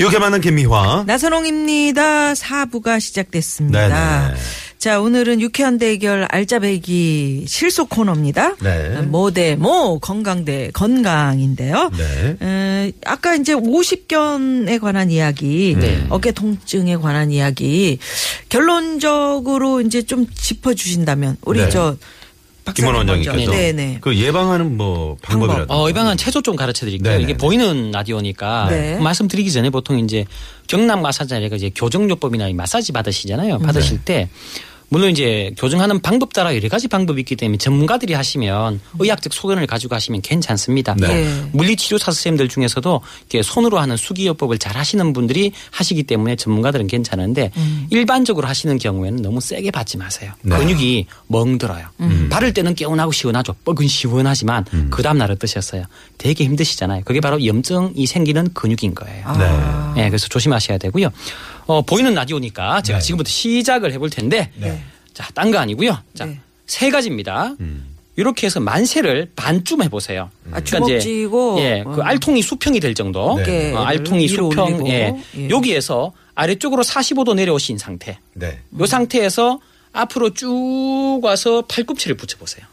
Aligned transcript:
이렇게 0.00 0.18
만난 0.18 0.40
김미화. 0.40 1.04
나선홍입니다. 1.06 2.34
사부가 2.34 2.98
시작됐습니다. 2.98 4.28
네네. 4.28 4.40
자, 4.78 4.98
오늘은 4.98 5.42
유쾌한 5.42 5.76
대결 5.76 6.26
알짜배기 6.30 7.44
실속 7.46 7.90
코너입니다. 7.90 8.56
네. 8.62 9.02
모대모 9.02 9.98
건강 9.98 10.46
대 10.46 10.70
건강인데요. 10.72 11.90
네. 11.98 12.36
에, 12.40 12.92
아까 13.04 13.34
이제 13.34 13.54
50견에 13.54 14.80
관한 14.80 15.10
이야기, 15.10 15.76
네. 15.78 16.06
어깨 16.08 16.32
통증에 16.32 16.96
관한 16.96 17.30
이야기 17.30 17.98
결론적으로 18.48 19.82
이제 19.82 20.00
좀 20.00 20.26
짚어 20.34 20.72
주신다면 20.72 21.36
우리 21.42 21.60
네. 21.60 21.68
저 21.68 21.98
김원 22.72 22.94
박사님 22.94 23.06
먼저. 23.06 23.30
원장님께서 23.30 23.50
네네. 23.52 23.98
그 24.00 24.16
예방하는 24.16 24.76
뭐 24.76 25.16
방법이라든가. 25.22 25.74
어, 25.74 25.88
예방한 25.88 26.16
최소 26.16 26.40
좀 26.42 26.56
가르쳐 26.56 26.86
드릴게요. 26.86 27.12
네네. 27.12 27.24
이게 27.24 27.36
보이는 27.36 27.90
라디오니까 27.90 28.68
네. 28.70 28.98
말씀드리기 28.98 29.50
전에 29.52 29.70
보통 29.70 29.98
이제 29.98 30.24
경남 30.66 31.02
마사지가 31.02 31.56
이제 31.56 31.70
교정요법이나 31.74 32.48
이 32.48 32.54
마사지 32.54 32.92
받으시잖아요. 32.92 33.58
받으실 33.58 33.98
네. 33.98 34.04
때 34.04 34.28
물론 34.90 35.10
이제 35.10 35.52
교정하는 35.56 36.00
방법 36.00 36.32
따라 36.32 36.54
여러 36.54 36.68
가지 36.68 36.88
방법이 36.88 37.20
있기 37.20 37.36
때문에 37.36 37.58
전문가들이 37.58 38.12
하시면 38.12 38.80
의학적 38.98 39.32
소견을 39.32 39.66
가지고 39.66 39.94
하시면 39.94 40.20
괜찮습니다. 40.20 40.94
네. 40.98 41.08
예. 41.08 41.50
물리치료사 41.52 42.06
선생님들 42.06 42.48
중에서도 42.48 43.00
이렇게 43.20 43.42
손으로 43.42 43.78
하는 43.78 43.96
수기요법을 43.96 44.58
잘 44.58 44.76
하시는 44.76 45.12
분들이 45.12 45.52
하시기 45.70 46.02
때문에 46.02 46.34
전문가들은 46.34 46.88
괜찮은데 46.88 47.52
일반적으로 47.90 48.48
하시는 48.48 48.76
경우에는 48.78 49.22
너무 49.22 49.40
세게 49.40 49.70
받지 49.70 49.96
마세요. 49.96 50.32
네. 50.42 50.56
근육이 50.58 51.06
멍들어요. 51.28 51.86
바를 52.28 52.52
때는 52.52 52.74
개운하고 52.74 53.12
시원하죠. 53.12 53.54
뻑은 53.64 53.86
시원하지만 53.86 54.64
그 54.90 55.02
다음 55.02 55.18
날 55.18 55.30
어떠셨어요? 55.30 55.84
되게 56.18 56.44
힘드시잖아요. 56.44 57.02
그게 57.04 57.20
바로 57.20 57.44
염증이 57.46 58.06
생기는 58.06 58.52
근육인 58.52 58.96
거예요. 58.96 59.32
네. 59.38 60.02
네, 60.02 60.10
그래서 60.10 60.26
조심하셔야 60.26 60.78
되고요. 60.78 61.10
어, 61.70 61.82
보이는 61.82 62.12
라디오니까 62.12 62.82
제가 62.82 62.98
네. 62.98 63.04
지금부터 63.04 63.30
시작을 63.30 63.92
해볼 63.92 64.10
텐데, 64.10 64.50
자, 65.14 65.28
딴 65.34 65.52
거 65.52 65.58
아니고요. 65.58 65.96
자, 66.14 66.26
네. 66.26 66.40
세 66.66 66.90
가지입니다. 66.90 67.54
음. 67.60 67.96
이렇게 68.16 68.48
해서 68.48 68.58
만세를 68.58 69.30
반쯤 69.36 69.84
해보세요. 69.84 70.30
아, 70.50 70.60
주먹 70.60 70.98
쥐고, 70.98 71.60
예, 71.60 71.84
그 71.84 72.00
어. 72.00 72.02
알통이 72.02 72.42
수평이 72.42 72.80
될 72.80 72.94
정도. 72.94 73.36
네. 73.36 73.72
어, 73.72 73.82
알통이 73.82 74.26
수평. 74.26 74.84
예. 74.88 75.14
예. 75.36 75.48
여기에서 75.48 76.12
아래쪽으로 76.34 76.82
45도 76.82 77.34
내려오신 77.34 77.78
상태. 77.78 78.18
네. 78.34 78.58
요 78.78 78.86
상태에서 78.86 79.60
앞으로 79.92 80.30
쭉 80.34 81.20
와서 81.22 81.62
팔꿈치를 81.68 82.16
붙여보세요. 82.16 82.66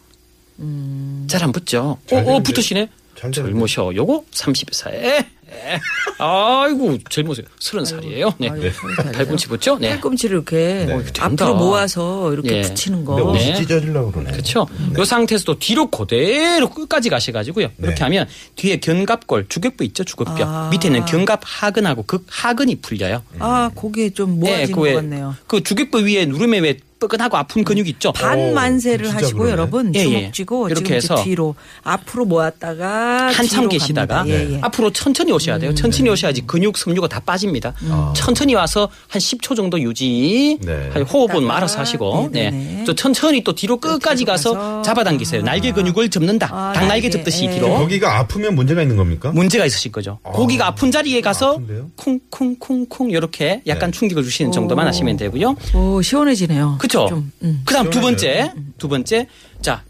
잘안 1.27 1.51
붙죠? 1.51 1.99
잘 2.07 2.19
어, 2.19 2.21
어, 2.21 2.25
되는데. 2.25 2.43
붙으시네? 2.43 2.89
젊으셔. 3.31 3.93
요거 3.95 4.25
30세. 4.31 5.25
예. 5.51 5.79
아이고, 6.19 6.97
젊으세요. 7.09 7.45
서른 7.59 7.85
살이에요. 7.85 8.33
네. 8.37 8.47
서른 8.49 8.71
살이요? 8.95 9.11
팔꿈치 9.13 9.47
붙죠? 9.47 9.77
네. 9.79 9.89
팔꿈치를 9.91 10.35
이렇게 10.37 10.85
네. 10.87 11.03
된다. 11.13 11.25
앞으로 11.25 11.55
모아서 11.55 12.33
이렇게 12.33 12.57
예. 12.57 12.61
붙이는 12.61 13.05
거. 13.05 13.15
근데 13.15 13.29
옷이 13.29 13.51
네. 13.51 13.55
찢어지려고 13.55 14.11
그러네. 14.11 14.31
그렇죠. 14.31 14.67
요 14.97 15.05
상태에서도 15.05 15.59
뒤로 15.59 15.87
그대로 15.87 16.69
끝까지 16.69 17.09
가셔가지고요. 17.09 17.67
네. 17.77 17.87
이렇게 17.87 18.03
하면 18.03 18.27
뒤에 18.55 18.77
견갑골, 18.79 19.47
주격부 19.49 19.83
있죠, 19.85 20.03
주격뼈. 20.03 20.45
아. 20.45 20.69
밑에는 20.71 21.05
견갑 21.05 21.41
하근하고 21.43 22.03
극 22.03 22.25
하근이 22.29 22.77
풀려요. 22.81 23.21
아, 23.39 23.69
거기에 23.75 24.09
좀그 24.11 24.45
왜- 24.45 24.65
것 24.67 24.81
같네요. 24.95 25.35
그 25.47 25.61
주격부 25.63 25.99
위에 26.01 26.25
누르면 26.25 26.63
왜 26.63 26.77
뻐근하고 26.99 27.37
아픈 27.37 27.63
근육 27.63 27.87
있죠. 27.89 28.11
반만세를 28.11 29.13
하시고 29.13 29.39
그러네. 29.39 29.51
여러분 29.51 29.95
예, 29.95 30.03
주먹 30.03 30.21
예. 30.21 30.31
쥐고 30.31 30.69
이렇게 30.69 30.95
해서 30.95 31.15
뒤로 31.23 31.55
앞으로 31.83 32.25
모았다가 32.25 33.27
한참 33.27 33.61
뒤로 33.61 33.69
계시다가. 33.69 34.23
예, 34.27 34.53
예. 34.53 34.59
앞으로 34.61 34.91
천천히 34.91 35.31
오셔야 35.31 35.59
돼요. 35.59 35.73
천천히 35.75 36.09
오셔야지 36.09 36.41
근육 36.47 36.77
섬유가 36.77 37.07
다 37.07 37.19
빠집니다. 37.19 37.73
천천히 38.15 38.55
와서 38.55 38.89
한 39.07 39.19
10초 39.19 39.55
정도 39.55 39.79
유지. 39.79 40.57
네. 40.61 40.89
한 40.93 41.03
호흡은 41.03 41.43
말아서 41.43 41.79
하시고. 41.79 42.29
네, 42.31 42.49
네. 42.49 42.51
네, 42.51 42.75
네. 42.77 42.83
또 42.85 42.95
천천히 42.95 43.43
또 43.43 43.53
뒤로 43.53 43.77
끝까지 43.79 44.25
가서 44.25 44.53
가서. 44.53 44.81
잡아당기세요. 44.81 45.41
날개 45.43 45.71
근육을 45.71 46.09
접는다. 46.09 46.47
아, 46.51 46.73
닭날개 46.73 46.87
날개. 46.87 47.09
접듯이 47.09 47.45
예. 47.45 47.51
뒤로. 47.51 47.69
거기가 47.69 48.17
아프면 48.19 48.55
문제가 48.55 48.81
있는 48.81 48.97
겁니까? 48.97 49.31
문제가 49.31 49.65
있으실 49.65 49.91
거죠. 49.91 50.19
고기가 50.23 50.67
아픈 50.67 50.91
자리에 50.91 51.21
가서 51.21 51.53
아픈데요? 51.53 51.91
쿵쿵쿵쿵 51.95 53.11
이렇게 53.11 53.61
약간 53.67 53.91
네. 53.91 53.97
충격을 53.99 54.23
주시는 54.23 54.51
정도만 54.51 54.85
오. 54.85 54.87
하시면 54.89 55.17
되고요. 55.17 55.55
오, 55.75 56.01
시원해지네요. 56.01 56.77
그렇죠. 56.87 57.07
좀, 57.09 57.31
음. 57.43 57.61
그 57.65 57.73
다음 57.73 57.89
두 57.89 57.99
시원하네요. 57.99 58.01
번째, 58.01 58.53
두 58.77 58.87
번째, 58.87 59.27
자. 59.61 59.83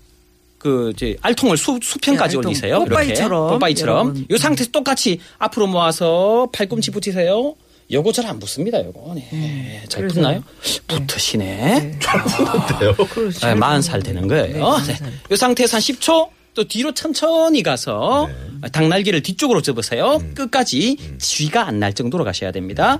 그 0.57 0.91
이제 0.95 1.15
알통을 1.21 1.55
수, 1.55 1.79
수평까지 1.81 2.33
네, 2.33 2.37
알통. 2.39 2.49
올리세요. 2.49 2.79
뽀빠이처럼, 2.85 3.41
이렇게 3.43 3.53
뽀빠이처럼. 3.55 4.25
이 4.31 4.37
상태에서 4.37 4.71
똑같이 4.71 5.19
앞으로 5.37 5.67
모아서 5.67 6.49
팔꿈치 6.51 6.89
붙이세요. 6.91 7.55
요거 7.91 8.11
잘 8.11 8.25
안 8.25 8.39
붙습니다. 8.39 8.83
요거. 8.83 9.13
네. 9.15 9.83
잘 9.87 10.01
그래서. 10.01 10.15
붙나요? 10.15 10.43
붙으시네. 10.87 11.99
어때요? 12.53 12.93
그렇죠. 12.95 13.47
네, 13.47 13.53
40살 13.53 14.03
되는 14.03 14.27
거예요. 14.27 14.77
네, 14.79 14.93
네. 14.99 15.11
이 15.31 15.37
상태에서 15.37 15.77
한 15.77 15.81
10초 15.81 16.29
또 16.55 16.67
뒤로 16.67 16.91
천천히 16.93 17.61
가서 17.63 18.27
네. 18.61 18.69
닭날개를 18.69 19.21
뒤쪽으로 19.21 19.61
접으세요. 19.61 20.15
음. 20.19 20.33
끝까지 20.33 20.97
쥐가 21.19 21.67
안 21.67 21.79
날 21.79 21.93
정도로 21.93 22.23
가셔야 22.23 22.51
됩니다. 22.51 22.97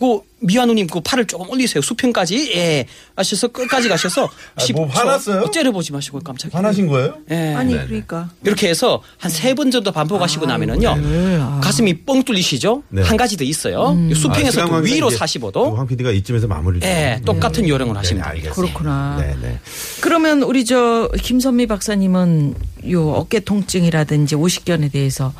그 0.00 0.18
미아누님 0.40 0.86
그 0.86 1.00
팔을 1.00 1.26
조금 1.26 1.50
올리세요. 1.50 1.82
수평까지 1.82 2.52
예 2.56 2.86
하셔서 3.14 3.48
끝까지 3.48 3.90
가셔서 3.90 4.24
아, 4.24 4.64
뭐 4.74 4.86
화났어요? 4.86 5.50
째려보지 5.50 5.92
마시고 5.92 6.20
깜짝이야. 6.20 6.56
화나신 6.56 6.86
거예요? 6.86 7.18
예. 7.30 7.54
아니, 7.54 7.74
네네. 7.74 7.86
그러니까. 7.86 8.30
이렇게 8.42 8.70
해서 8.70 9.02
한 9.18 9.30
세 9.30 9.52
번 9.54 9.70
정도 9.70 9.92
반복하시고 9.92 10.46
나면은요 10.46 10.96
네. 10.96 11.38
아. 11.42 11.60
가슴이 11.62 11.98
뻥 12.04 12.22
뚫리시죠? 12.22 12.82
네. 12.88 13.02
한 13.02 13.18
가지 13.18 13.36
더 13.36 13.44
있어요. 13.44 13.90
음. 13.90 14.14
수평에서 14.14 14.62
아, 14.62 14.64
또 14.66 14.74
위로 14.76 15.08
관계상 15.08 15.26
이제 15.26 15.38
45도. 15.38 15.74
황 15.74 15.86
PD가 15.86 16.10
이쯤에서 16.12 16.46
마무리를. 16.46 16.88
예, 16.88 17.16
좀- 17.16 17.34
똑같은 17.36 17.68
요령을 17.68 17.94
하시면 17.98 18.22
네, 18.22 18.28
됩니다. 18.30 18.50
알겠습니다. 18.50 18.54
그렇구나. 18.54 19.16
네, 19.20 19.36
네. 19.42 19.60
그러면 20.00 20.42
우리 20.42 20.64
저 20.64 21.10
김선미 21.22 21.66
박사님은 21.66 22.54
요 22.90 23.10
어깨 23.10 23.40
통증이라든지 23.40 24.34
오십견에 24.34 24.88
대해서 24.88 25.34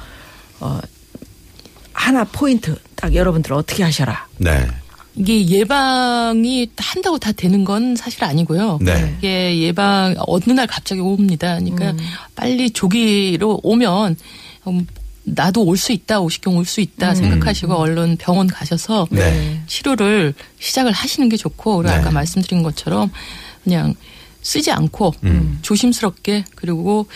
어 0.61 0.79
하나 2.11 2.25
포인트 2.25 2.75
딱 2.97 3.15
여러분들 3.15 3.53
어떻게 3.53 3.85
하셔라. 3.85 4.27
네. 4.39 4.67
이게 5.15 5.47
예방이 5.47 6.69
한다고 6.77 7.19
다 7.19 7.31
되는 7.31 7.65
건 7.65 7.95
사실 7.95 8.25
아니고요. 8.25 8.81
네. 8.83 9.15
이게 9.19 9.61
예방 9.61 10.17
어느 10.27 10.51
날 10.51 10.67
갑자기 10.67 11.01
옵니다. 11.01 11.59
그러니까 11.61 11.95
빨리 12.35 12.71
조기로 12.71 13.61
오면 13.63 14.17
음, 14.67 14.87
나도 15.23 15.63
올 15.65 15.77
수 15.77 15.93
있다, 15.93 16.19
오십경 16.21 16.57
올 16.57 16.65
수 16.65 16.81
있다 16.81 17.15
생각하시고 17.15 17.75
얼른 17.75 18.17
병원 18.19 18.49
가셔서 18.49 19.07
네. 19.11 19.63
치료를 19.69 20.35
시작을 20.59 20.91
하시는 20.91 21.29
게 21.29 21.37
좋고 21.37 21.77
그리고 21.77 21.93
네. 21.95 22.01
아까 22.01 22.11
말씀드린 22.11 22.65
것처럼 22.65 23.11
그냥 23.63 23.95
쓰지 24.43 24.73
않고 24.73 25.15
음. 25.23 25.59
조심스럽게 25.63 26.45
그리고 26.57 27.07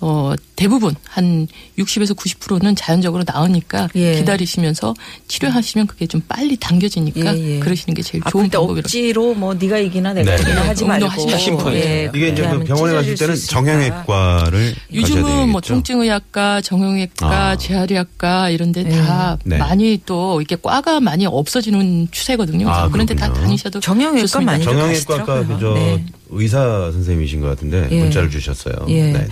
어 0.00 0.34
대부분 0.56 0.94
한 1.08 1.46
60에서 1.78 2.14
90%는 2.16 2.76
자연적으로 2.76 3.24
나으니까 3.26 3.88
예. 3.96 4.14
기다리시면서 4.16 4.94
치료하시면 5.28 5.86
그게 5.86 6.06
좀 6.06 6.20
빨리 6.28 6.56
당겨지니까 6.56 7.36
예, 7.36 7.56
예. 7.56 7.58
그러시는 7.60 7.94
게 7.94 8.02
제일 8.02 8.22
좋은 8.30 8.44
아플 8.44 8.50
때 8.50 8.58
방법이라고. 8.58 8.86
억지로 8.86 9.34
뭐 9.34 9.54
네가 9.54 9.78
이기나 9.78 10.12
내가 10.12 10.36
네. 10.36 10.42
이기나 10.42 10.62
네. 10.62 10.68
하지 10.68 10.84
말고 10.84 11.04
운동하시면 11.06 11.34
핵심 11.34 11.56
포인트예요. 11.58 12.10
이게 12.14 12.28
이제 12.28 12.42
그 12.42 12.64
병원에 12.64 12.94
가실 12.94 13.16
찢어질 13.16 13.34
때는. 13.34 13.46
정형외과를 13.48 14.74
요즘은 14.92 15.48
뭐? 15.50 15.60
통증의학과, 15.60 16.60
정형외과, 16.60 17.26
아. 17.50 17.56
재활의학과 17.56 18.50
이런 18.50 18.70
데 18.72 18.84
다 18.84 19.38
네. 19.44 19.56
많이 19.56 19.98
또 20.04 20.40
이렇게 20.40 20.56
과가 20.60 21.00
많이 21.00 21.24
없어지는 21.26 22.08
추세거든요. 22.10 22.68
아, 22.68 22.88
그런데 22.90 23.14
다. 23.14 23.32
다니셔도 23.32 23.80
정형외과 23.80 24.20
좋습니다. 24.20 24.52
많이 24.52 24.62
정형외과가. 24.64 25.46
그저 25.46 25.72
네. 25.74 26.04
의사 26.30 26.90
선생님이신 26.92 27.40
것 27.40 27.48
같은데 27.48 27.88
예. 27.90 28.00
문자를 28.00 28.28
주셨어요. 28.30 28.74
예. 28.88 29.12
네. 29.12 29.26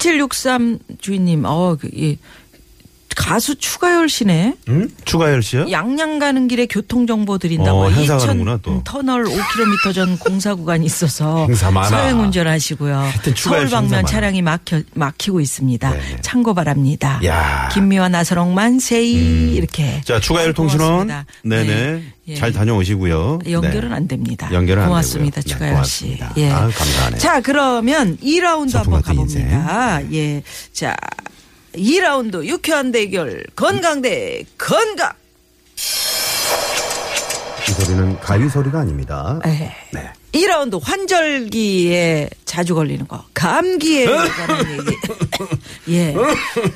1763 0.00 0.78
주인님, 0.98 1.44
어, 1.44 1.76
그, 1.78 1.90
예. 1.96 2.16
가수 3.20 3.54
추가열 3.56 4.08
씨네. 4.08 4.54
응? 4.68 4.88
추가열 5.04 5.42
씨요? 5.42 5.70
양양 5.70 6.18
가는 6.18 6.48
길에 6.48 6.64
교통 6.66 7.06
정보 7.06 7.36
드린다고 7.36 7.78
어, 7.78 7.90
행사 7.90 8.16
2000 8.16 8.18
가는구나, 8.28 8.58
또. 8.62 8.80
터널 8.84 9.24
5km 9.24 9.94
전 9.94 10.18
공사 10.18 10.54
구간이 10.54 10.86
있어서 10.86 11.44
행사 11.48 11.70
많아. 11.70 11.88
서행 11.88 12.18
운전하시고요. 12.18 12.96
하여튼 12.96 13.34
추가열 13.34 13.68
서울 13.68 13.68
씨 13.68 13.74
행사 13.74 13.76
방면 13.76 13.90
많아. 13.90 14.06
차량이 14.08 14.42
막혀 14.42 14.82
막히고 14.94 15.40
있습니다. 15.40 15.90
네. 15.90 16.00
참고 16.22 16.54
바랍니다. 16.54 17.20
야. 17.24 17.68
김미화 17.72 18.08
나서롱 18.08 18.54
만세이 18.54 19.52
이렇게. 19.54 20.00
자, 20.04 20.18
추가열 20.18 20.54
통신원. 20.54 21.06
고맙습니다. 21.06 21.26
네네. 21.44 21.66
네. 21.66 22.02
예. 22.28 22.34
잘 22.34 22.52
다녀오시고요. 22.52 23.40
연결은 23.50 23.90
네. 23.90 23.94
안 23.96 24.08
됩니다. 24.08 24.48
연결은 24.52 24.82
안 24.84 24.88
고맙습니다, 24.88 25.40
되고요. 25.42 25.44
네, 25.44 25.52
추가열 25.52 25.84
씨. 25.84 26.04
고맙습니다. 26.16 26.32
예. 26.38 26.50
아유, 26.50 26.70
감사하네요. 26.74 27.18
자, 27.18 27.40
그러면 27.40 28.16
2라운드 28.18 28.72
한번 28.74 28.84
소풍 28.84 28.92
같은 28.92 29.16
가봅니다. 29.16 30.00
예. 30.12 30.42
자, 30.72 30.96
2라운드 31.74 32.44
유쾌한 32.46 32.92
대결 32.92 33.44
건강 33.56 34.02
대 34.02 34.44
건강. 34.58 35.12
이 37.68 37.72
소리는 37.72 38.18
가위 38.20 38.48
소리가 38.48 38.80
아닙니다. 38.80 39.38
예. 39.46 39.72
네. 39.92 40.12
2라운드 40.32 40.80
환절기에 40.82 42.30
자주 42.44 42.74
걸리는 42.74 43.06
거. 43.06 43.24
감기에 43.34 44.06
관한 44.06 44.70
얘기. 44.72 44.96
예. 45.90 46.14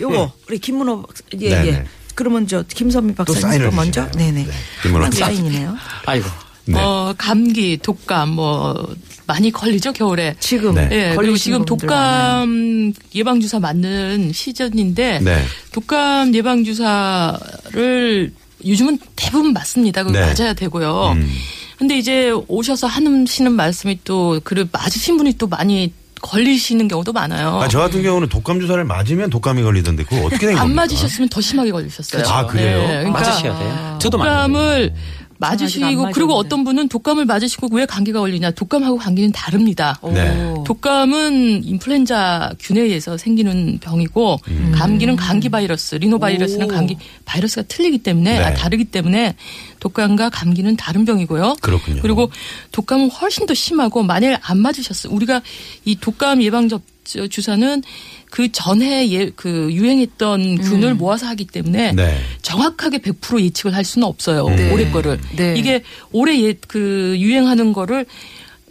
요거 0.01 0.33
우리 0.49 0.59
김문호 0.59 1.03
박사 1.03 1.23
예, 1.41 1.49
네네. 1.51 1.69
예. 1.69 1.85
그러면 2.15 2.47
저 2.47 2.63
김선미 2.63 3.15
박사님 3.15 3.41
사인을 3.41 3.71
먼저? 3.73 4.09
네네. 4.13 4.45
네. 4.45 4.53
김문호 4.83 5.05
박사. 5.07 5.27
사인이네요. 5.27 5.77
아이고. 6.07 6.29
네. 6.67 6.81
어, 6.81 7.15
감기, 7.19 7.77
독감 7.77 8.31
뭐 8.31 8.95
많이 9.27 9.51
걸리죠 9.51 9.93
겨울에. 9.93 10.35
지금 10.41 10.75
네. 10.75 10.89
예, 10.93 11.15
그리고 11.17 11.37
지금. 11.37 11.65
독감 11.65 12.93
예방 13.15 13.41
주사 13.41 13.59
맞는 13.61 14.33
시즌인데 14.33 15.21
네. 15.21 15.45
독감 15.73 16.35
예방 16.35 16.65
주사를 16.65 18.33
요즘은 18.67 18.99
대부분 19.17 19.53
맞습니다. 19.53 20.05
그거 20.05 20.19
네. 20.19 20.33
맞아야 20.33 20.53
되고요. 20.55 21.13
음. 21.17 21.31
근데 21.79 21.99
이제 21.99 22.33
오셔서 22.49 22.87
하시는 22.87 23.53
말씀이 23.53 23.99
또 24.05 24.41
그래 24.45 24.65
맞으신 24.71 25.17
분이 25.17 25.35
또 25.39 25.47
많이 25.47 25.93
걸리시는 26.23 26.89
경우도 26.89 27.13
많아요. 27.13 27.61
아, 27.61 27.69
저 27.69 27.81
같은 27.81 28.03
경우는 28.03 28.29
독감 28.31 28.59
주사를 28.61 28.83
맞으면 28.85 29.29
독감이 29.29 29.63
걸리던데 29.63 30.05
그거 30.05 30.23
어떻게 30.27 30.47
된 30.47 30.57
겁니까? 30.57 30.63
안 30.63 30.75
맞으셨으면 30.75 31.29
더 31.29 31.41
심하게 31.43 31.71
걸리셨어요. 31.71 32.23
아, 32.27 32.47
그래요? 32.47 32.87
그러니까 32.87 33.11
맞으셔야 33.11 33.59
돼요. 33.59 33.99
저도 34.01 34.17
독감을 34.17 34.95
아직 34.95 35.24
맞으시고 35.39 36.07
안 36.07 36.13
그리고. 36.13 36.35
어떤 36.35 36.65
분은 36.65 36.89
독감을 36.89 37.25
맞으시고 37.25 37.69
왜 37.73 37.87
감기가 37.87 38.21
걸리냐? 38.21 38.53
독감하고 38.53 38.97
감기는 38.99 39.33
다릅니다. 39.33 39.99
네. 40.13 40.55
독감은 40.65 41.65
인플루엔자 41.65 42.55
균에 42.61 42.81
의해서 42.81 43.17
생기는 43.17 43.79
병이고 43.81 44.41
음. 44.49 44.73
감기는 44.75 45.17
감기 45.17 45.49
바이러스, 45.49 45.97
리노바이러스는 45.97 46.67
오. 46.67 46.69
감기 46.69 46.97
바이러스가 47.25 47.63
틀리기 47.63 47.99
때문에 47.99 48.39
네. 48.39 48.45
아, 48.45 48.55
다르기 48.55 48.85
때문에 48.85 49.37
독감과 49.81 50.31
감기는 50.31 50.77
다른 50.77 51.05
병이고요. 51.05 51.57
그렇군요. 51.61 52.01
그리고 52.03 52.31
독감은 52.73 53.11
훨씬 53.11 53.47
더 53.47 53.55
심하고 53.55 54.03
만일 54.03 54.37
안 54.43 54.59
맞으셨어요. 54.59 55.13
우리가 55.13 55.43
이 55.85 55.97
독감 55.97 56.43
예방 56.43 56.69
접 56.69 56.83
주사는 57.05 57.83
그 58.31 58.51
전에 58.51 59.11
예, 59.11 59.31
그 59.31 59.69
유행했던 59.73 60.59
균을 60.59 60.95
모아서 60.95 61.27
하기 61.27 61.47
때문에 61.47 61.91
음. 61.91 61.97
네. 61.97 62.19
정확하게 62.43 62.99
100% 62.99 63.41
예측을 63.43 63.75
할 63.75 63.85
수는 63.85 64.09
없어요. 64.09 64.49
네. 64.49 64.73
올해 64.73 64.91
거를. 64.91 65.21
네. 65.37 65.55
이게 65.57 65.83
올해 66.11 66.41
예, 66.43 66.55
그 66.55 67.15
유행하는 67.19 67.73
거를 67.73 68.07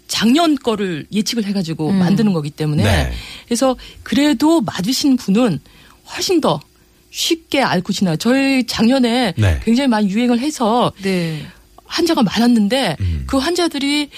작년 0.08 0.56
거를 0.56 1.06
예측을 1.12 1.46
해가지고 1.46 1.92
만드는 1.92 2.34
거기 2.34 2.50
때문에 2.50 2.84
네. 2.84 3.14
그래서 3.46 3.76
그래도 4.04 4.62
맞으신 4.62 5.18
분은 5.18 5.60
훨씬 6.14 6.42
더 6.42 6.60
쉽게 7.10 7.62
앓고 7.62 7.94
지나요. 7.94 8.16
저희 8.18 8.66
작년에 8.66 9.34
네. 9.38 9.60
굉장히 9.64 9.88
많이 9.88 10.10
유행을 10.10 10.40
해서 10.40 10.92
네. 11.02 11.46
환자가 11.86 12.24
많았는데 12.24 12.98
음. 13.00 13.24
그 13.28 13.38
환자들이 13.38 14.10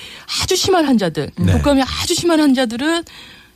아주 0.41 0.55
심한 0.55 0.85
환자들, 0.85 1.29
네. 1.37 1.51
독감이 1.51 1.81
아주 1.81 2.15
심한 2.15 2.39
환자들은 2.39 3.03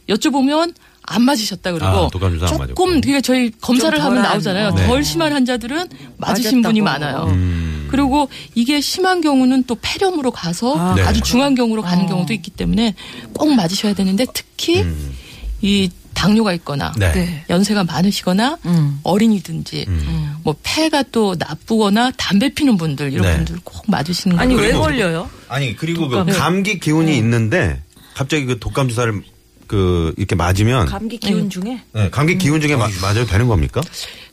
여쭤보면 0.10 0.74
안 1.04 1.24
맞으셨다 1.24 1.72
그러고 1.72 2.10
아. 2.22 2.48
조금 2.68 3.02
그게 3.02 3.20
저희 3.22 3.52
검사를 3.62 3.98
좀 3.98 4.06
하면 4.08 4.22
나오잖아요. 4.22 4.72
네. 4.76 4.86
덜 4.88 5.04
심한 5.04 5.34
환자들은 5.34 5.88
맞으신 6.18 6.62
맞았다고. 6.62 6.62
분이 6.64 6.82
많아요. 6.82 7.24
음. 7.30 7.88
그리고 7.90 8.30
이게 8.54 8.80
심한 8.82 9.22
경우는 9.22 9.64
또 9.64 9.76
폐렴으로 9.82 10.30
가서 10.32 10.76
아. 10.78 10.94
네. 10.96 11.02
아주 11.02 11.22
중한 11.22 11.56
경우로 11.56 11.82
가는 11.82 12.04
어. 12.04 12.08
경우도 12.08 12.34
있기 12.34 12.52
때문에 12.52 12.94
꼭 13.34 13.50
맞으셔야 13.54 13.94
되는데 13.94 14.26
특히 14.34 14.82
음. 14.82 15.16
이 15.62 15.90
당뇨가 16.14 16.54
있거나 16.54 16.92
네. 16.98 17.12
네. 17.14 17.46
연세가 17.50 17.86
많으시거나 17.86 18.58
음. 18.66 19.00
어린이든지 19.04 19.86
음. 19.88 20.36
뭐 20.44 20.54
폐가 20.62 21.02
또 21.12 21.36
나쁘거나 21.40 22.12
담배 22.18 22.50
피는 22.54 22.78
분들 22.78 23.14
이런 23.14 23.26
네. 23.26 23.36
분들 23.38 23.60
꼭 23.64 23.84
맞으시는 23.88 24.38
아니 24.38 24.54
거예요. 24.54 24.62
왜 24.62 24.72
그리고- 24.74 24.84
걸려요? 24.84 25.30
아니 25.48 25.76
그리고 25.76 26.08
그 26.10 26.18
독감. 26.18 26.36
감기 26.38 26.78
기운이 26.80 27.18
있는데 27.18 27.82
갑자기 28.14 28.46
그 28.46 28.60
독감 28.60 28.90
주사를 28.90 29.24
그 29.70 30.14
이렇게 30.18 30.34
맞으면 30.36 30.88
감기 30.88 31.18
기운 31.20 31.48
중에 31.48 31.80
네, 31.94 32.10
감기 32.10 32.40
기운 32.40 32.60
중에 32.60 32.76
마- 32.76 32.90
맞아도 33.04 33.26
되는 33.28 33.48
겁니까? 33.48 33.82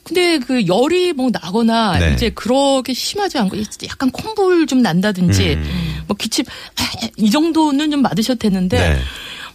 근데 0.02 0.38
그 0.38 0.66
열이 0.66 1.12
뭐 1.12 1.28
나거나 1.30 1.98
네. 1.98 2.14
이제 2.14 2.30
그렇게 2.30 2.94
심하지 2.94 3.36
않고 3.38 3.56
약간 3.86 4.10
콩불 4.10 4.66
좀 4.66 4.80
난다든지 4.80 5.54
음. 5.54 5.96
뭐 6.06 6.16
기침 6.16 6.46
이 7.18 7.30
정도는 7.30 7.90
좀 7.90 8.00
맞으셔도 8.00 8.38
되는데 8.38 8.78
네. 8.78 8.98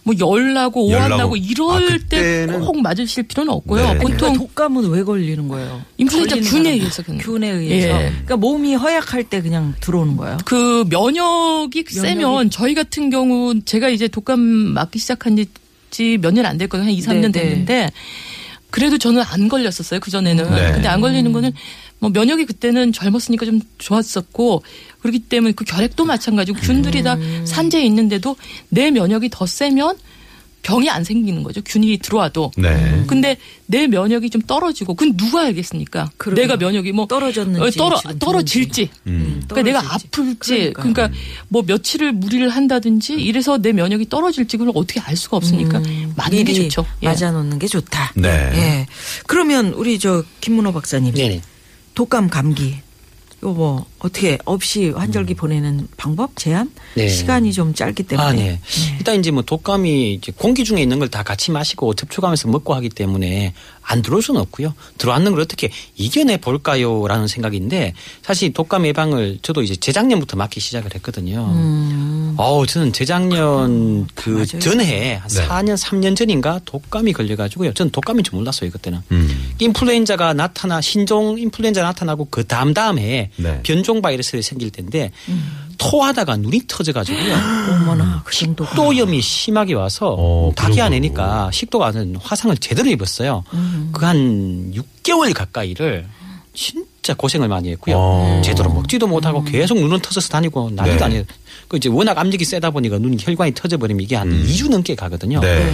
뭐 0.04 0.14
열 0.20 0.52
나고 0.52 0.90
열 0.90 0.98
나고. 1.00 1.06
오한 1.14 1.18
나고 1.18 1.36
이럴 1.36 1.84
아, 1.84 1.98
때 2.08 2.46
그때는- 2.46 2.64
꼭 2.66 2.80
맞으실 2.80 3.22
필요는 3.24 3.52
없고요. 3.52 3.82
네. 3.86 3.98
보통 3.98 4.16
그러니까 4.16 4.38
독감은 4.38 4.88
왜 4.90 5.02
걸리는 5.04 5.48
거예요? 5.48 5.82
인플루엔자 5.98 6.34
걸리는 6.36 6.50
균에 6.50 6.62
사람들. 6.64 6.80
의해서 6.80 7.02
그냥. 7.02 7.20
균에 7.22 7.50
의해서. 7.50 7.88
예. 7.88 8.08
그러니까 8.10 8.36
몸이 8.36 8.74
허약할 8.74 9.24
때 9.24 9.40
그냥 9.42 9.74
들어오는 9.80 10.16
거예요. 10.16 10.38
그 10.44 10.84
면역이 10.90 11.84
세면 11.88 12.50
저희 12.50 12.74
같은 12.74 13.10
경우 13.10 13.54
제가 13.64 13.88
이제 13.88 14.06
독감 14.08 14.40
맞기 14.40 14.98
시작한 14.98 15.36
지 15.36 15.46
몇 16.20 16.32
년 16.34 16.46
안 16.46 16.58
됐거든요. 16.58 16.86
한 16.88 16.92
2, 16.92 17.00
3년 17.00 17.20
네, 17.20 17.28
네. 17.28 17.42
됐는데 17.42 17.90
그래도 18.70 18.96
저는 18.98 19.22
안 19.22 19.48
걸렸었어요. 19.48 20.00
그전에는. 20.00 20.50
네. 20.50 20.72
근데 20.72 20.88
안 20.88 21.00
걸리는 21.00 21.30
거는 21.32 21.52
뭐 21.98 22.10
면역이 22.10 22.46
그때는 22.46 22.92
젊었으니까 22.92 23.44
좀 23.46 23.60
좋았었고 23.78 24.62
그렇기 25.00 25.20
때문에 25.20 25.52
그 25.52 25.64
결핵도 25.64 26.04
마찬가지고 26.04 26.58
균들이 26.60 27.02
다 27.02 27.14
음. 27.14 27.42
산재에 27.46 27.84
있는데도 27.84 28.34
내 28.70 28.90
면역이 28.90 29.28
더 29.30 29.46
세면 29.46 29.96
병이 30.62 30.88
안 30.88 31.04
생기는 31.04 31.42
거죠. 31.42 31.60
균이 31.64 31.98
들어와도. 31.98 32.52
네. 32.56 33.04
근데 33.06 33.36
내 33.66 33.86
면역이 33.86 34.30
좀 34.30 34.40
떨어지고 34.42 34.94
그건 34.94 35.16
누가 35.16 35.42
알겠습니까? 35.42 36.10
그러게요. 36.16 36.46
내가 36.46 36.56
면역이 36.56 36.92
뭐 36.92 37.06
떨어졌는지 37.06 37.60
어, 37.60 37.70
떨어 37.70 38.00
떨어질지. 38.18 38.88
음. 39.08 39.42
그러니까 39.48 39.62
내가 39.62 39.82
떨어질지. 39.82 40.08
아플지 40.08 40.54
그러니까요. 40.72 40.94
그러니까 40.94 41.10
뭐 41.48 41.62
며칠을 41.66 42.12
무리를 42.12 42.48
한다든지 42.48 43.14
이래서 43.14 43.58
내 43.58 43.72
면역이 43.72 44.08
떨어질지 44.08 44.56
그걸 44.56 44.72
어떻게 44.76 45.00
알 45.00 45.16
수가 45.16 45.36
없으니까 45.36 45.82
맞는 46.16 46.44
게 46.44 46.52
좋죠. 46.52 46.86
예. 47.02 47.06
맞아 47.06 47.30
놓는 47.32 47.58
게 47.58 47.66
좋다. 47.66 48.12
네. 48.14 48.28
예. 48.28 48.86
그러면 49.26 49.72
우리 49.74 49.98
저 49.98 50.24
김문호 50.40 50.72
박사님. 50.72 51.14
네네. 51.14 51.42
독감 51.94 52.28
감기. 52.28 52.76
요거 53.42 53.54
뭐 53.54 53.86
어떻게 53.98 54.38
없이 54.44 54.90
환절기 54.90 55.34
보내는 55.34 55.88
방법 55.96 56.36
제한? 56.36 56.70
네. 56.94 57.08
시간이 57.08 57.52
좀 57.52 57.74
짧기 57.74 58.04
때문에. 58.04 58.28
아, 58.28 58.32
네. 58.32 58.60
일단 58.98 59.18
이제 59.18 59.30
뭐 59.30 59.42
독감이 59.42 60.14
이제 60.14 60.32
공기 60.36 60.64
중에 60.64 60.80
있는 60.80 60.98
걸 60.98 61.08
다 61.12 61.22
같이 61.22 61.50
마시고 61.50 61.92
접촉하면서 61.94 62.48
먹고 62.48 62.72
하기 62.74 62.88
때문에 62.88 63.52
안 63.82 64.02
들어올 64.02 64.22
수는 64.22 64.40
없고요. 64.40 64.74
들어왔는 64.98 65.32
걸 65.32 65.40
어떻게 65.40 65.70
이겨내 65.96 66.38
볼까요라는 66.38 67.26
생각인데 67.26 67.94
사실 68.22 68.52
독감 68.52 68.86
예방을 68.86 69.38
저도 69.42 69.62
이제 69.62 69.76
재작년부터 69.76 70.36
맞기 70.36 70.60
시작을 70.60 70.94
했거든요. 70.94 71.50
음. 71.52 72.34
어우, 72.36 72.66
저는 72.66 72.92
재작년 72.92 74.06
그. 74.14 74.46
전해 74.46 75.14
한 75.16 75.28
네. 75.28 75.46
4년, 75.46 75.76
3년 75.76 76.16
전인가 76.16 76.60
독감이 76.64 77.12
걸려가지고요. 77.12 77.74
저는 77.74 77.90
독감인 77.90 78.24
줄 78.24 78.36
몰랐어요, 78.36 78.70
그때는. 78.70 79.00
음. 79.10 79.52
인플루엔자가 79.58 80.32
나타나 80.32 80.80
신종 80.80 81.38
인플루엔자 81.38 81.82
나타나고 81.82 82.28
그 82.30 82.46
다음 82.46 82.72
다음 82.74 82.98
해에 82.98 83.30
네. 83.36 83.60
변종 83.62 84.00
바이러스가 84.00 84.40
생길 84.42 84.70
텐데 84.70 85.10
음. 85.28 85.61
토하다가 85.82 86.36
눈이 86.36 86.62
터져가지고요. 86.68 87.34
어머나 87.70 88.22
그. 88.24 88.32
식도염이 88.32 89.20
심하게 89.20 89.74
와서 89.74 90.14
어, 90.16 90.52
닭이 90.54 90.74
그런 90.74 90.86
안. 90.86 90.92
내니까 90.92 91.50
식도가 91.52 91.88
안 91.88 92.16
화상을 92.22 92.56
제대로 92.58 92.88
입었어요. 92.88 93.42
음. 93.52 93.90
그한 93.92 94.72
6개월 94.74 95.34
가까이를 95.34 96.06
진짜 96.54 97.14
고생을 97.14 97.48
많이 97.48 97.70
했고요. 97.70 97.96
어. 97.98 98.42
제대로 98.44 98.72
먹지도 98.72 99.06
못하고 99.06 99.42
계속 99.42 99.78
눈은 99.78 100.00
터져서 100.00 100.28
다니고 100.28 100.70
난리도 100.74 100.98
네. 100.98 101.04
아니에요. 101.04 101.24
그 101.66 101.78
이제 101.78 101.88
워낙 101.88 102.18
압력이 102.18 102.44
세다 102.44 102.70
보니까 102.70 102.98
눈 102.98 103.16
혈관이 103.18 103.54
터져버리면 103.54 104.02
이게 104.02 104.14
한 104.16 104.30
2주 104.30 104.68
넘게 104.70 104.94
가거든요. 104.94 105.40
네. 105.40 105.66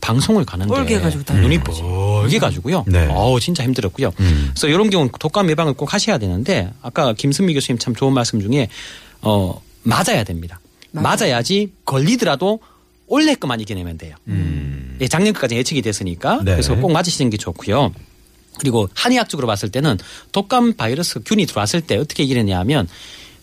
방송을 0.00 0.44
가는데 0.44 1.00
가지고 1.00 1.24
다 1.24 1.34
눈이 1.34 1.58
뻘게 1.60 2.38
가지고요. 2.38 2.84
네. 2.86 3.08
어우 3.10 3.40
진짜 3.40 3.64
힘들었고요. 3.64 4.12
음. 4.20 4.50
그래서 4.50 4.68
이런 4.68 4.90
경우는 4.90 5.10
독감 5.18 5.50
예방을 5.50 5.72
꼭 5.72 5.92
하셔야 5.94 6.18
되는데 6.18 6.70
아까 6.82 7.14
김선미 7.14 7.54
교수님 7.54 7.78
참 7.78 7.94
좋은 7.94 8.12
말씀 8.12 8.40
중에 8.40 8.68
어 9.22 9.62
맞아야 9.82 10.24
됩니다. 10.24 10.60
맞아 10.92 11.28
야지 11.28 11.72
걸리더라도 11.84 12.60
올해 13.06 13.34
것만 13.34 13.60
이겨내면 13.60 13.98
돼요. 13.98 14.16
음. 14.28 14.96
예, 15.00 15.08
작년까지 15.08 15.56
예측이 15.56 15.82
됐으니까 15.82 16.36
네. 16.44 16.52
그래서 16.52 16.74
꼭 16.74 16.90
맞으시는 16.92 17.30
게 17.30 17.36
좋고요. 17.36 17.92
그리고 18.58 18.88
한의학적으로 18.94 19.46
봤을 19.46 19.68
때는 19.70 19.98
독감 20.32 20.74
바이러스 20.74 21.20
균이 21.24 21.46
들어왔을 21.46 21.82
때 21.82 21.96
어떻게 21.98 22.22
이기느냐 22.22 22.58
하면 22.60 22.88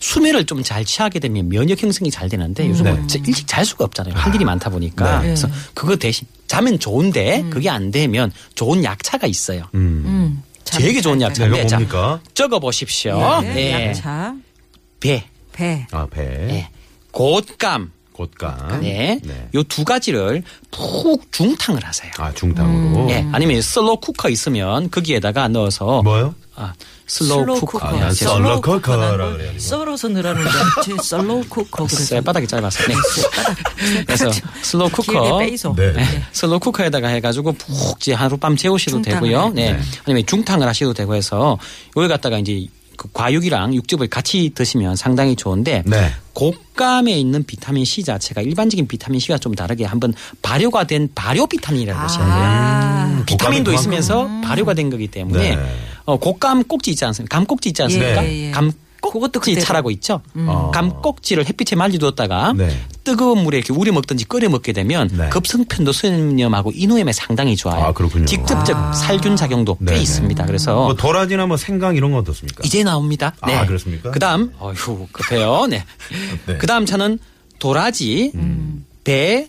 수면을 0.00 0.44
좀 0.44 0.62
잘 0.64 0.84
취하게 0.84 1.18
되면 1.18 1.48
면역 1.48 1.82
형성이 1.82 2.10
잘 2.10 2.28
되는데 2.28 2.68
요즘 2.68 2.86
은 2.86 3.06
네. 3.06 3.22
일찍 3.26 3.46
잘 3.46 3.64
수가 3.64 3.84
없잖아요. 3.84 4.14
할 4.14 4.34
일이 4.34 4.44
많다 4.44 4.68
보니까. 4.70 5.20
네. 5.20 5.26
그래서 5.26 5.48
그거 5.72 5.96
대신 5.96 6.26
자면 6.46 6.78
좋은데 6.78 7.44
그게 7.50 7.70
안 7.70 7.90
되면 7.90 8.32
좋은 8.54 8.84
약차가 8.84 9.26
있어요. 9.26 9.64
음, 9.74 10.42
참 10.64 10.82
되게 10.82 11.00
좋은 11.00 11.20
잘 11.20 11.30
약차인데 11.30 11.66
자, 11.66 11.76
뭡니까? 11.76 12.20
적어 12.34 12.58
보십시오. 12.58 13.40
네, 13.42 13.54
네. 13.54 13.88
약차, 13.88 14.34
배, 15.00 15.24
배. 15.54 15.86
아, 15.92 16.06
배. 16.10 16.22
네. 16.24 16.68
곶감. 17.12 17.92
곶감. 18.12 18.80
네. 18.80 19.18
네. 19.22 19.48
요 19.54 19.62
두 19.64 19.84
가지를 19.84 20.42
푹 20.70 21.32
중탕을 21.32 21.84
하세요. 21.84 22.10
아, 22.18 22.32
중탕으로. 22.32 23.08
예, 23.10 23.26
아니면 23.32 23.60
slow 23.62 23.96
cooker 23.98 24.28
있으면 24.28 24.90
거기에다가 24.90 25.48
넣어서 25.48 26.02
뭐요? 26.02 26.34
아, 26.56 26.72
slow, 27.08 27.60
cooker. 27.60 27.80
아, 27.84 28.12
썰러 28.12 28.60
쿠커라 28.60 29.16
그래요. 29.32 29.58
썰어서 29.58 30.08
넣으라는 30.08 30.44
줄 30.84 30.96
썰로우 31.02 31.44
쿠커 31.48 31.86
그래서 31.86 32.04
쎄바닥이 32.04 32.46
짧아서. 32.46 32.84
네. 32.86 32.94
그래서 34.06 34.30
slow 34.62 34.88
cooker. 34.90 35.38
네. 35.40 35.92
네. 35.92 36.22
slow 36.30 36.60
cooker에다가 36.60 37.08
해 37.08 37.20
가지고 37.20 37.52
푹 37.52 37.98
이제 38.00 38.12
하룻밤 38.12 38.54
재우셔도 38.56 39.02
중탕을 39.02 39.28
되고요. 39.28 39.46
해. 39.46 39.50
네. 39.54 39.72
네. 39.72 39.80
아니면 40.04 40.24
중탕을 40.26 40.68
하셔도 40.68 40.94
되고 40.94 41.16
해서 41.16 41.58
요걸 41.96 42.08
갖다가 42.08 42.38
이제 42.38 42.64
그 42.96 43.08
과육이랑 43.12 43.74
육즙을 43.74 44.08
같이 44.08 44.50
드시면 44.54 44.96
상당히 44.96 45.36
좋은데 45.36 45.82
네. 45.86 46.12
곶감에 46.34 47.12
있는 47.12 47.44
비타민 47.44 47.84
C 47.84 48.02
자체가 48.02 48.42
일반적인 48.42 48.88
비타민 48.88 49.20
C가 49.20 49.38
좀 49.38 49.54
다르게 49.54 49.84
한번 49.84 50.14
발효가 50.42 50.84
된 50.84 51.08
발효 51.14 51.46
비타민이라는 51.46 52.00
것이 52.02 52.18
있는데요. 52.18 52.42
아, 52.42 53.22
비타민도 53.26 53.70
곶감이 53.70 53.74
있으면서 53.74 54.28
발효가 54.42 54.74
된 54.74 54.90
거기 54.90 55.08
때문에 55.08 55.56
네. 55.56 55.76
어, 56.04 56.18
곶감 56.18 56.64
꼭지 56.64 56.90
있지 56.90 57.04
않습니까? 57.04 57.36
감 57.36 57.46
꼭지 57.46 57.70
있지 57.70 57.82
않습니까? 57.82 58.24
예, 58.24 58.46
예. 58.46 58.50
그것도 58.50 58.52
감 58.52 58.72
꼭지. 59.10 59.60
차라고 59.60 59.90
있죠. 59.92 60.20
어. 60.34 60.70
감꼭지를 60.74 61.46
햇빛에 61.46 61.76
말려두었다가 61.76 62.54
네. 62.56 62.76
뜨거운 63.04 63.38
물에 63.44 63.58
이렇게 63.58 63.72
우려 63.72 63.92
먹든지 63.92 64.24
끓여 64.26 64.48
먹게 64.48 64.72
되면 64.72 65.08
네. 65.12 65.28
급성편도 65.28 65.92
수염염하고 65.92 66.72
인후염에 66.74 67.12
상당히 67.12 67.56
좋아요. 67.56 67.84
아, 67.84 67.92
그렇군요. 67.92 68.24
직접적 68.26 68.76
아. 68.76 68.92
살균 68.92 69.36
작용도 69.36 69.76
꽤 69.76 69.84
네네. 69.86 70.00
있습니다. 70.00 70.46
그래서 70.46 70.74
뭐 70.74 70.94
도라지나 70.94 71.46
뭐 71.46 71.56
생강 71.56 71.96
이런 71.96 72.12
건 72.12 72.20
어떻습니까? 72.20 72.62
이제 72.64 72.82
나옵니다. 72.82 73.34
네. 73.46 73.54
아, 73.54 73.66
그렇습니까? 73.66 74.10
그다음 74.10 74.52
어휴 74.58 75.06
급해요. 75.12 75.66
네. 75.66 75.84
네. 76.46 76.56
그다음 76.58 76.86
차는 76.86 77.18
도라지, 77.58 78.32
음. 78.34 78.84
배, 79.04 79.48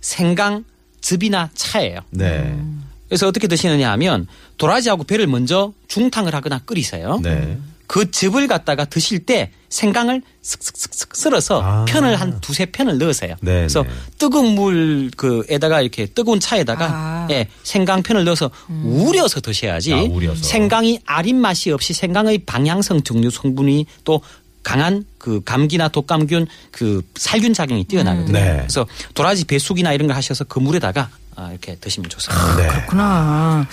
생강, 0.00 0.64
즙이나 1.00 1.50
차예요. 1.54 2.00
네. 2.10 2.56
그래서 3.08 3.28
어떻게 3.28 3.46
드시느냐 3.46 3.90
하면 3.92 4.26
도라지하고 4.58 5.04
배를 5.04 5.26
먼저 5.26 5.72
중탕을 5.88 6.34
하거나 6.34 6.58
끓이세요. 6.64 7.20
네. 7.22 7.58
그 7.86 8.10
즙을 8.10 8.46
갖다가 8.46 8.84
드실 8.84 9.20
때 9.20 9.50
생강을 9.68 10.22
슥슥슥슥 10.42 11.16
썰어서 11.16 11.62
아. 11.62 11.84
편을 11.86 12.16
한 12.16 12.40
두세 12.40 12.66
편을 12.66 12.98
넣으세요. 12.98 13.34
네, 13.40 13.52
그래서 13.60 13.82
네. 13.82 13.88
뜨거운 14.18 14.54
물 14.54 15.10
그에다가 15.16 15.80
이렇게 15.80 16.06
뜨거운 16.06 16.40
차에다가 16.40 16.86
아. 16.86 17.28
예, 17.30 17.48
생강 17.62 18.02
편을 18.02 18.24
넣어서 18.24 18.50
우려서 18.84 19.40
드셔야지 19.40 19.92
아, 19.92 20.02
우려서. 20.02 20.42
생강이 20.42 21.00
아린 21.04 21.40
맛이 21.40 21.70
없이 21.70 21.92
생강의 21.92 22.38
방향성 22.38 23.02
증류 23.02 23.30
성분이 23.30 23.86
또 24.04 24.20
강한 24.62 25.04
그 25.18 25.42
감기나 25.44 25.88
독감균 25.88 26.48
그 26.72 27.02
살균 27.14 27.54
작용이 27.54 27.84
뛰어나거든요. 27.84 28.32
네. 28.32 28.56
그래서 28.58 28.86
도라지 29.14 29.44
배숙이나 29.44 29.92
이런 29.92 30.08
걸 30.08 30.16
하셔서 30.16 30.44
그 30.44 30.58
물에다가 30.58 31.08
아, 31.38 31.50
이렇게 31.50 31.76
드시면 31.76 32.08
좋습니다. 32.10 32.56
네. 32.56 32.66
그렇구나. 32.66 33.66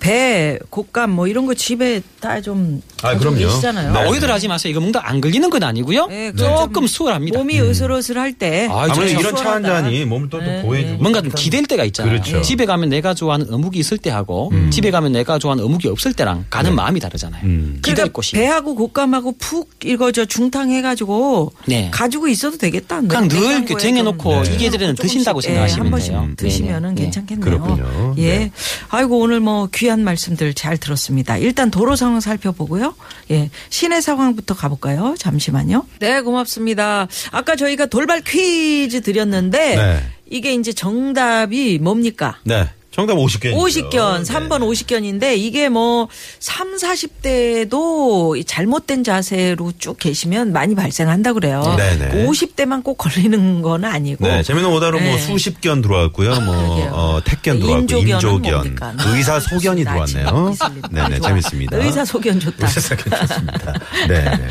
배, 0.00 0.58
곶감 0.70 1.10
뭐 1.12 1.26
이런 1.28 1.46
거 1.46 1.54
집에 1.54 2.02
다 2.20 2.40
좀 2.42 2.82
아, 3.02 3.16
그럼요. 3.16 3.38
네. 3.38 3.68
아, 3.98 4.08
오해들 4.08 4.30
하지 4.30 4.48
마세요. 4.48 4.70
이거 4.72 4.80
먹다 4.80 5.00
안 5.08 5.20
걸리는 5.20 5.48
건 5.50 5.62
아니고요. 5.62 6.06
네, 6.08 6.32
조금 6.34 6.72
좀 6.74 6.86
수월합니다. 6.86 7.38
몸이 7.38 7.60
으슬으슬 7.60 8.18
할 8.18 8.32
때 8.34 8.66
아, 8.70 8.82
아무래도 8.90 9.06
좋죠. 9.14 9.20
이런 9.20 9.36
차 9.36 9.52
한. 9.52 9.62
잔이 9.62 10.04
몸을 10.04 10.28
또, 10.28 10.38
또 10.40 10.44
네, 10.44 10.60
보호해주고. 10.62 11.02
뭔가 11.02 11.22
좀 11.22 11.30
기댈 11.36 11.64
때가 11.66 11.84
있잖아요. 11.84 12.12
그렇죠. 12.20 12.42
집에 12.42 12.66
가면 12.66 12.88
내가 12.90 13.14
좋아하는 13.14 13.46
어묵이 13.52 13.78
있을 13.78 13.96
때 13.98 14.10
하고 14.10 14.50
집에 14.70 14.90
가면 14.90 15.12
내가 15.12 15.38
좋아하는 15.38 15.62
어묵이 15.64 15.86
없을 15.88 16.12
때랑 16.12 16.46
가는 16.50 16.74
마음이 16.74 16.98
다르잖아요. 17.00 17.42
음. 17.44 17.74
기댈 17.76 17.94
그러니까 17.94 18.12
곳이. 18.12 18.32
배하고 18.32 18.74
곶감하고 18.74 19.36
푹 19.38 19.70
이거 19.84 20.10
저 20.12 20.24
중탕해가지고 20.24 21.52
네. 21.66 21.90
가지고 21.92 22.28
있어도 22.28 22.58
되겠다. 22.58 23.00
그냥 23.02 23.28
늘 23.28 23.38
냉장고에 23.38 23.56
이렇게 23.58 23.76
쟁여놓고 23.78 24.42
네. 24.42 24.54
이게들은 24.54 24.96
조금씩, 24.96 25.02
드신다고 25.02 25.40
예, 25.44 25.46
생각하시면 25.48 25.84
한 25.86 25.90
번씩 25.90 26.10
돼요. 26.12 26.28
드시면은 26.36 26.94
네, 26.96 27.02
네. 27.03 27.03
괜찮겠네요. 27.04 27.44
그렇군요. 27.44 28.14
예. 28.18 28.38
네. 28.38 28.50
아이고 28.88 29.18
오늘 29.18 29.40
뭐 29.40 29.68
귀한 29.74 30.04
말씀들 30.04 30.54
잘 30.54 30.76
들었습니다. 30.78 31.36
일단 31.38 31.70
도로 31.70 31.96
상황 31.96 32.20
살펴보고요. 32.20 32.94
예. 33.30 33.50
시내 33.70 34.00
상황부터 34.00 34.54
가볼까요? 34.54 35.14
잠시만요. 35.18 35.86
네, 36.00 36.20
고맙습니다. 36.20 37.06
아까 37.30 37.56
저희가 37.56 37.86
돌발 37.86 38.20
퀴즈 38.22 39.02
드렸는데 39.02 39.76
네. 39.76 40.02
이게 40.30 40.54
이제 40.54 40.72
정답이 40.72 41.78
뭡니까? 41.80 42.38
네. 42.44 42.68
정답 42.94 43.14
50견. 43.14 43.52
50견, 43.54 44.24
3번 44.24 44.60
50견인데 44.60 45.36
이게 45.36 45.68
뭐 45.68 46.06
3, 46.38 46.76
40대도 46.76 48.46
잘못된 48.46 49.02
자세로 49.02 49.72
쭉 49.78 49.98
계시면 49.98 50.52
많이 50.52 50.76
발생한다 50.76 51.32
그래요. 51.32 51.74
네네. 51.76 52.24
50대만 52.24 52.84
꼭 52.84 52.96
걸리는 52.96 53.62
건 53.62 53.84
아니고. 53.84 54.24
네, 54.24 54.44
재미는 54.44 54.68
오다로 54.70 55.00
뭐 55.00 55.08
네. 55.10 55.18
수십 55.18 55.60
견 55.60 55.82
들어왔고요. 55.82 56.40
뭐. 56.42 56.54
어, 56.92 57.20
택견 57.24 57.58
네, 57.58 57.62
들어왔고, 57.64 57.96
인조견? 57.96 58.76
의사 59.08 59.40
소견이 59.40 59.82
나 59.82 60.04
들어왔네요. 60.04 60.54
네네, 60.92 61.18
좋아. 61.18 61.28
재밌습니다. 61.28 61.76
의사 61.78 62.04
소견 62.04 62.38
좋다. 62.38 62.64
의사 62.64 62.80
소견 62.80 63.18
좋습니다. 63.26 63.72
네, 64.08 64.22
네, 64.24 64.48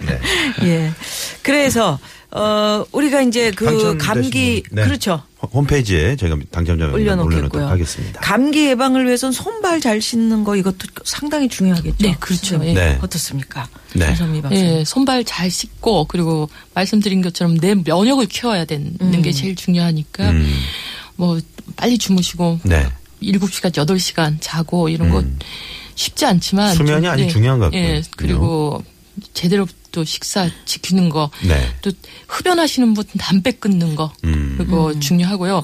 네. 0.00 0.20
예. 0.66 0.92
그래서 1.42 2.00
어 2.32 2.84
우리가 2.90 3.22
이제 3.22 3.52
그 3.52 3.96
감기 3.96 4.64
분. 4.68 4.76
네. 4.76 4.84
그렇죠. 4.84 5.22
호- 5.52 5.58
홈페이지에 5.60 6.16
저희가 6.16 6.36
당첨자 6.50 6.86
올려놓도록. 6.86 7.54
하겠습니다. 7.56 8.20
감기 8.20 8.66
예방을 8.68 9.06
위해서는 9.06 9.32
손발 9.32 9.80
잘 9.80 10.00
씻는 10.00 10.44
거 10.44 10.56
이것도 10.56 10.78
상당히 11.04 11.48
중요하겠죠. 11.48 11.96
네, 12.00 12.16
그렇죠. 12.20 12.46
선생님. 12.46 12.74
네. 12.74 12.98
어떻습니까? 13.02 13.68
네. 13.94 14.14
예, 14.52 14.84
손발 14.84 15.24
잘 15.24 15.50
씻고 15.50 16.06
그리고 16.08 16.48
말씀드린 16.74 17.22
것처럼 17.22 17.58
내 17.58 17.74
면역을 17.74 18.26
키워야 18.26 18.64
되는 18.64 18.96
음. 19.00 19.22
게 19.22 19.32
제일 19.32 19.56
중요하니까 19.56 20.30
음. 20.30 20.52
뭐 21.16 21.38
빨리 21.76 21.98
주무시고 21.98 22.60
네. 22.64 22.86
7시간, 23.22 23.70
8시간 23.72 24.36
자고 24.40 24.88
이런 24.88 25.10
거 25.10 25.20
음. 25.20 25.38
쉽지 25.94 26.26
않지만 26.26 26.74
수면이 26.74 27.02
좀, 27.04 27.10
아주 27.12 27.28
중요한 27.28 27.58
것 27.58 27.72
예, 27.72 28.00
같거든요. 28.02 28.10
그리고 28.16 28.84
제대로 29.32 29.66
또 29.96 30.04
식사 30.04 30.46
지키는 30.66 31.08
거. 31.08 31.30
네. 31.42 31.74
또 31.80 31.90
흡연하시는 32.28 32.92
분 32.92 33.02
담배 33.18 33.50
끊는 33.50 33.96
거. 33.96 34.12
음. 34.24 34.56
그거 34.58 34.92
중요하고요. 35.00 35.62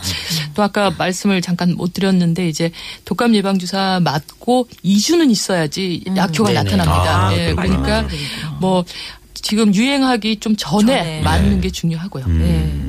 또 0.54 0.62
아까 0.62 0.90
말씀을 0.96 1.42
잠깐 1.42 1.74
못 1.74 1.92
드렸는데 1.92 2.48
이제 2.48 2.70
독감 3.04 3.34
예방 3.34 3.58
주사 3.58 4.00
맞고 4.02 4.68
2주는 4.82 5.30
있어야지 5.30 6.02
약효가 6.16 6.50
네네. 6.50 6.62
나타납니다. 6.62 7.26
아, 7.28 7.36
예. 7.36 7.52
그러니까 7.52 8.08
뭐 8.58 8.86
지금 9.34 9.74
유행하기 9.74 10.40
좀 10.40 10.56
전에, 10.56 10.96
전에. 10.96 11.20
맞는 11.20 11.56
네. 11.56 11.60
게 11.60 11.70
중요하고요. 11.70 12.24
음. 12.24 12.40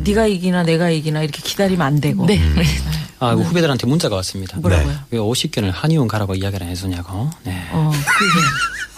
예. 0.06 0.10
네가 0.10 0.28
이기나 0.28 0.64
내가 0.64 0.90
이기나 0.92 1.24
이렇게 1.24 1.42
기다리면 1.42 1.86
안 1.86 2.00
되고. 2.00 2.26
네. 2.26 2.40
아, 3.20 3.34
이거 3.34 3.42
후배들한테 3.42 3.86
문자가 3.86 4.16
왔습니다. 4.18 4.60
뭐라고요? 4.60 4.96
왜 5.12 5.20
50견을 5.20 5.72
한의원 5.74 6.08
가라고 6.08 6.36
이야기를 6.36 6.66
안 6.66 6.72
해주냐고. 6.72 7.30
네. 7.44 7.68
어, 7.72 7.92
그게 7.92 8.40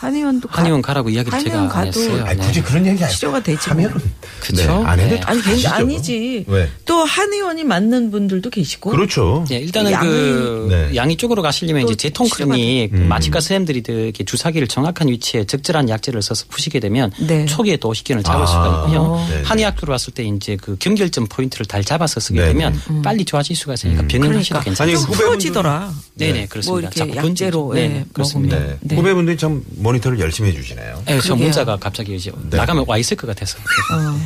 한의원도 0.06 0.48
가- 0.48 0.58
한의원 0.60 0.82
가 0.82 0.94
라고 0.94 1.10
이야기를 1.10 1.40
제가 1.40 1.56
한의원 1.58 1.78
안 1.78 1.88
했어요. 1.88 2.24
아니, 2.26 2.40
네. 2.40 2.46
굳이 2.48 2.62
그런 2.62 2.86
얘기 2.88 3.04
안 3.04 3.10
치료가 3.10 3.42
되지. 3.44 3.70
하면 3.70 3.94
그쵸? 4.40 4.56
네, 4.56 4.68
안 4.86 5.00
해도 5.00 5.16
네. 5.16 5.22
아니. 5.26 5.42
굉장히 5.42 5.68
아니지. 5.68 6.46
왜? 6.48 6.70
또 6.86 7.04
한의원이 7.04 7.64
맞는 7.64 8.12
분들도 8.12 8.50
계시고. 8.50 8.92
그렇죠. 8.92 9.46
네, 9.50 9.58
일단은 9.58 9.92
양이- 9.92 10.08
그 10.08 10.68
네. 10.70 10.96
양이 10.96 11.18
쪽으로 11.18 11.42
가시려면 11.42 11.86
또 11.86 11.92
이제 11.92 12.08
제통 12.10 12.28
클리닉 12.30 12.94
음. 12.94 13.08
마취과 13.08 13.40
선생님들이 13.40 13.84
이렇게 13.88 14.24
주사기를 14.24 14.68
정확한 14.68 15.08
위치에 15.10 15.46
적절한 15.46 15.90
약제를 15.90 16.22
써서 16.22 16.46
푸시게 16.50 16.80
되면 16.80 17.12
네. 17.20 17.46
초기에 17.46 17.78
또 17.78 17.92
50견을 17.92 18.24
잡을 18.24 18.44
아. 18.44 18.46
수가 18.46 18.84
있고요. 18.86 19.02
어. 19.02 19.28
네네. 19.30 19.44
한의학교로 19.44 19.92
왔을 19.92 20.14
때 20.14 20.24
이제 20.24 20.56
그 20.60 20.76
경결점 20.80 21.28
포인트를 21.28 21.66
잘 21.66 21.84
잡아서 21.84 22.20
쓰게 22.20 22.40
네네. 22.40 22.54
되면 22.54 23.02
빨리 23.04 23.26
좋아질 23.26 23.56
수가 23.56 23.74
있으니까 23.74 24.04
병행하셔도 24.08 24.60
그러니까 24.62 24.64
괜찮아요. 24.64 24.96
아니, 24.96 25.02
좀 25.06 25.12
후배분들- 25.14 25.18
풀어지더라. 25.18 25.94
네네 26.16 26.40
뭐 26.40 26.48
그렇습니다. 26.50 26.80
이렇게 26.88 26.96
자꾸 27.00 27.16
약제로 27.18 27.68
번지죠. 27.68 27.72
예, 27.76 27.88
네, 27.88 28.06
그렇습니다. 28.14 28.56
먹으면. 28.58 28.78
네. 28.82 28.96
후배분들이 28.96 29.38
참 29.38 29.64
모니터를 29.96 30.20
열심히 30.20 30.50
해주시네요. 30.52 31.04
네, 31.06 31.16
저 31.18 31.22
그러게요. 31.24 31.36
문자가 31.36 31.78
갑자기 31.78 32.16
이제 32.16 32.32
네. 32.50 32.58
나가면 32.58 32.86
와 32.88 32.98
있을 32.98 33.18
것 33.18 33.28
같아서. 33.28 33.58
어, 33.94 34.20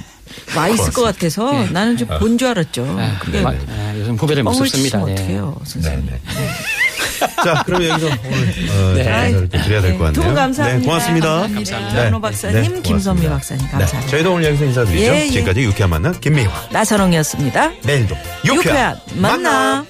와 0.56 0.68
있을 0.70 0.92
것 0.92 1.02
같아서 1.04 1.52
나는 1.72 1.98
좀 1.98 2.08
본 2.20 2.38
줄 2.38 2.48
알았죠. 2.50 2.86
네, 2.96 3.12
그게 3.20 3.42
마- 3.42 3.52
네, 3.52 3.94
요즘 4.00 4.16
후배를. 4.16 4.44
치시면 4.46 5.06
네. 5.08 5.14
어떡해요, 5.14 5.56
네, 5.64 5.70
선생님. 5.72 6.06
네. 6.08 6.20
자, 7.44 7.64
그럼 7.66 7.84
여기서 7.84 8.08
오늘 8.08 8.20
어, 8.70 8.94
네. 8.96 9.04
네. 9.04 9.28
인사를 9.30 9.50
또 9.50 9.58
드려야 9.64 9.82
될 9.82 9.98
것 9.98 10.04
같네요. 10.06 10.14
두분 10.14 10.36
감사합니다. 10.36 10.80
네, 10.80 10.86
고맙습니다. 10.86 11.28
감사합니다. 11.42 12.06
연호 12.06 12.22
박사님, 12.22 12.74
네, 12.76 12.82
김선미. 12.82 13.28
박사님 13.28 13.66
네, 13.66 13.72
감사합니다. 13.72 14.12
저희도 14.12 14.34
오늘 14.34 14.46
여기서 14.46 14.66
인사드리죠. 14.66 15.04
예, 15.04 15.26
예. 15.26 15.30
지금까지 15.30 15.62
유쾌한 15.62 15.90
만남 15.90 16.20
김미화. 16.20 16.52
나선홍이었습니다. 16.72 17.72
내일도 17.84 18.16
유쾌한, 18.46 18.56
유쾌한 18.58 19.00
만남. 19.16 19.86